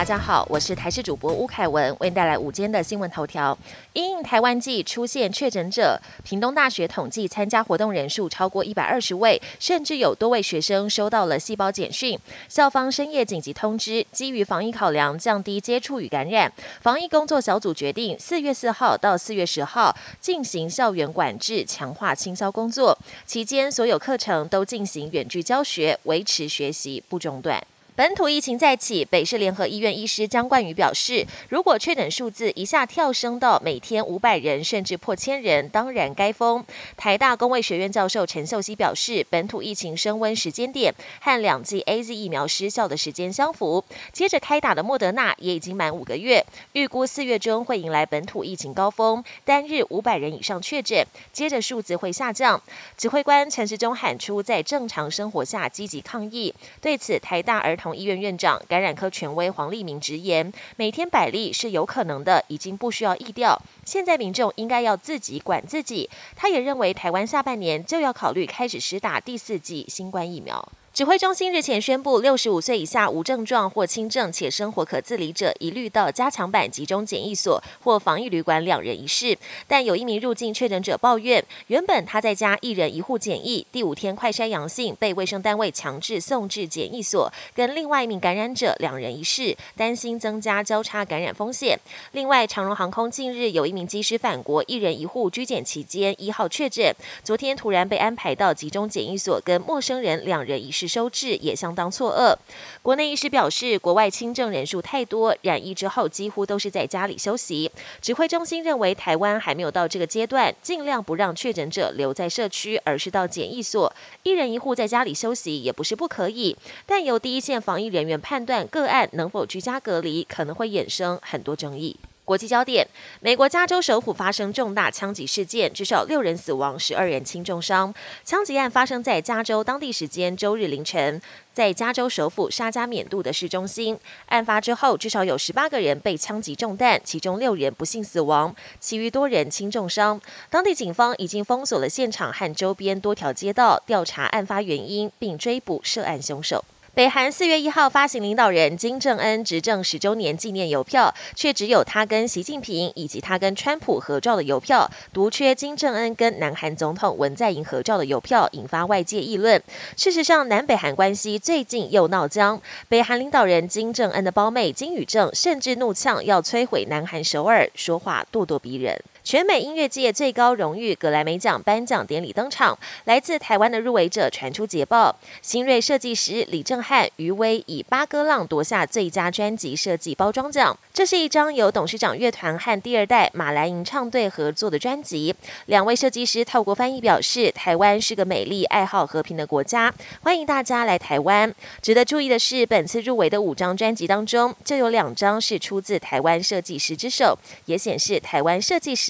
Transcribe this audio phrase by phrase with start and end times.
[0.00, 3.56] 大家好，我是台视主播吴凯文，为您带来午间的新闻头条。
[3.92, 12.18] 因台湾季出现确诊者，屏东大学统计参加活动人数超过一百二十位，甚至有多位学生收到了细胞简讯。
[12.48, 22.96] 校方深夜紧急通知，基于防疫考量，降低接触与感染，防疫工作小组决定四月四号到四月十号进行校园管制，强化清消工作。
[23.26, 27.62] 期间所有课程都进行远距教学，维持学习不中断。
[28.00, 36.64] 本土疫情再起，北市联合医院医师江冠宇表示，如果确诊数字一下跳升到每天五百人，甚至破千人，当然该封。
[36.96, 43.84] 台大公卫学院教授陈秀熙表示，本土疫情升温时间点和两剂 A Z 疫苗失效的时间相符。
[44.14, 46.42] 接着开打的莫德纳也已经满五个月，
[46.72, 52.62] 预估四月中会迎来本土疫情高峰，单日五百人以上确诊，接着数字会下降。
[52.96, 56.54] 指挥官陈时中喊出，在正常生活下积极抗疫。
[56.80, 63.60] 对此，台大儿童医院院长、感染科权威黄立明直言，每天百例是有可能的，已经不需要疫调。
[63.84, 66.08] 现在民众应该要自己管自己。
[66.36, 70.66] 他也认为，台湾下半年就要考虑开始施打第四剂新冠疫苗。
[70.92, 79.38] 指挥中心日前宣布，六十五岁以下无症状或轻症且生活可自理者，一律到加强版集中检疫所或防疫旅馆两人一室。
[79.68, 91.78] 但有一名入境确诊者抱怨，原本他在家一人一户检疫，第五天快筛阳性，被卫生单位强制送至检疫所，跟另外一名感染者两人一室，担心增加交叉感染风险。
[92.12, 100.79] 另外，长荣航空近日有一名机师返国，一人一户居检期间一号确诊，昨天突然被安排到集中检疫所，跟陌生人两人一室。
[100.80, 102.34] 是收治也相当错愕。
[102.80, 107.70] 国内医师表示，国外轻症人数太多，染疫之后几乎都是在家里休息。
[108.00, 113.92] 指挥中心认为，台湾还没有到这个阶段，尽量不让确诊者留在社区，而是到检疫所，
[114.22, 116.56] 一人一户在家里休息也不是不可以。
[116.86, 121.96] 但由第一线防疫人员判断个案能否居家隔离，可能会衍生很多争议。
[122.30, 122.86] 国际焦点：
[123.18, 127.92] 美国加州首府发生重大枪击事件，至少六人死亡，十二人轻重伤。
[128.24, 131.20] 枪击案发生在加州当地时间周日凌晨，
[131.52, 133.98] 在加州首府沙加缅度的市中心。
[134.26, 140.20] 案发之后，至少有十八个人被枪击中弹，其中六人不幸死亡，其余多人轻重伤。
[140.48, 146.64] 当地警方已经封锁了现场和周边多条街道，调查案发原因，并追捕涉案凶手。
[146.92, 159.62] 北韩四月一号发行领导人金正恩执政十周年纪念邮票，却只有他跟习近平以及他跟川普合照的邮票，独缺金正恩跟南韩总统文在寅合照的邮票，引发外界议论。
[159.96, 169.00] 事实上，南北韩关系最近又闹僵，北韩领导人金正恩的胞妹金宇正甚至怒呛要摧毁南韩首尔，说话咄咄逼人。
[169.22, 175.14] 全美音乐界最高荣誉格莱美奖颁奖典礼登场，来自台湾的入围者传出捷报。
[175.42, 180.76] 新锐设计师李正汉、余威以《八哥浪》夺下最佳专辑设计包装奖。
[180.92, 185.34] 这是一张由董事长乐团和第二代马来吟唱队合作的专辑。
[185.66, 191.54] 两位设计师透过翻译表示，台湾是个美丽、爱好和平的国家，欢迎大家来台湾。
[191.82, 199.09] 值得注意的是，本次入围的五张专辑当中，就有两张是出自台湾设计师之手，也显示台湾设计师